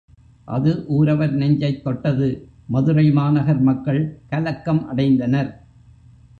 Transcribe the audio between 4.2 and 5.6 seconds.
கலக்கம் அடைந்தனர்.